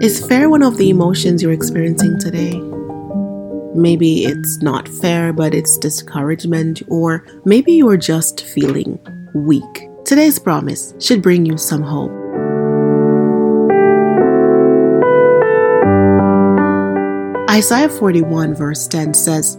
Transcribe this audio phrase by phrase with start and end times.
[0.00, 2.60] Is fear one of the emotions you're experiencing today?
[3.74, 8.98] Maybe it's not fear, but it's discouragement, or maybe you're just feeling
[9.32, 9.88] weak.
[10.04, 12.10] Today's promise should bring you some hope.
[17.48, 19.56] Isaiah 41, verse 10 says,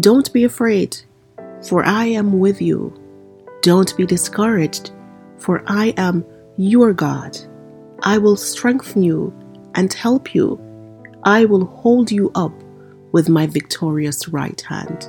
[0.00, 0.98] Don't be afraid,
[1.66, 2.92] for I am with you.
[3.62, 4.90] Don't be discouraged,
[5.38, 6.24] for I am
[6.58, 7.38] your God.
[8.08, 9.34] I will strengthen you
[9.74, 10.58] and help you.
[11.24, 12.54] I will hold you up
[13.12, 15.06] with my victorious right hand.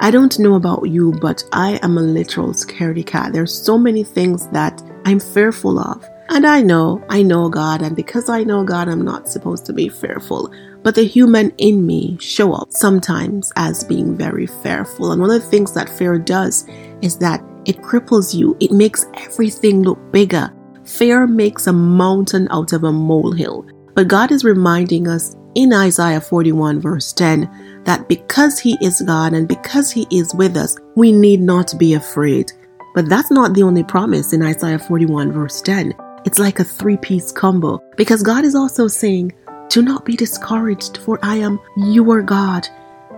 [0.00, 3.32] I don't know about you, but I am a literal scaredy cat.
[3.32, 6.04] There's so many things that I'm fearful of.
[6.28, 9.72] And I know, I know God, and because I know God, I'm not supposed to
[9.72, 10.52] be fearful.
[10.82, 15.12] But the human in me show up sometimes as being very fearful.
[15.12, 16.66] And one of the things that fear does
[17.02, 18.56] is that it cripples you.
[18.58, 20.52] It makes everything look bigger.
[20.86, 23.66] Fear makes a mountain out of a molehill.
[23.94, 29.32] But God is reminding us in Isaiah 41, verse 10, that because He is God
[29.32, 32.52] and because He is with us, we need not be afraid.
[32.94, 35.92] But that's not the only promise in Isaiah 41, verse 10.
[36.24, 39.32] It's like a three piece combo because God is also saying,
[39.68, 42.68] Do not be discouraged, for I am your God.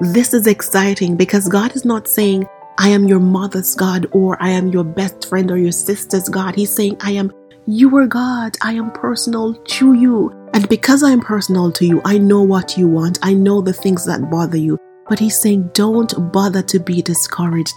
[0.01, 2.47] This is exciting because God is not saying,
[2.79, 6.55] I am your mother's God or I am your best friend or your sister's God.
[6.55, 7.33] He's saying, I am
[7.69, 8.57] your God.
[8.63, 10.33] I am personal to you.
[10.55, 13.19] And because I am personal to you, I know what you want.
[13.23, 14.79] I know the things that bother you.
[15.07, 17.75] But he's saying, don't bother to be discouraged.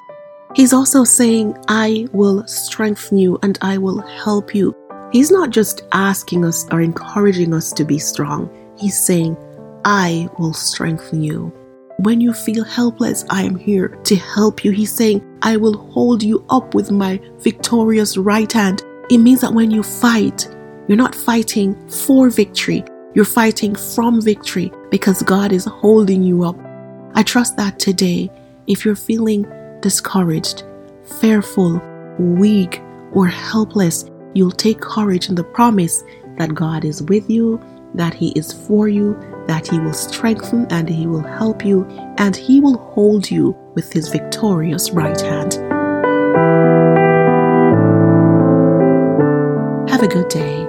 [0.55, 4.73] He's also saying, I will strengthen you and I will help you.
[5.11, 8.49] He's not just asking us or encouraging us to be strong.
[8.77, 9.35] He's saying,
[9.83, 11.53] I will strengthen you.
[11.99, 14.71] When you feel helpless, I am here to help you.
[14.71, 18.83] He's saying, I will hold you up with my victorious right hand.
[19.11, 20.47] It means that when you fight,
[20.87, 26.55] you're not fighting for victory, you're fighting from victory because God is holding you up.
[27.13, 28.31] I trust that today,
[28.67, 29.45] if you're feeling
[29.81, 30.63] discouraged,
[31.19, 31.81] fearful,
[32.19, 36.05] weak, or helpless, you'll take courage in the promise
[36.37, 37.61] that God is with you,
[37.95, 41.85] that He is for you, that He will strengthen and He will help you,
[42.17, 45.60] and He will hold you with His victorious right hand.
[50.11, 50.60] good day.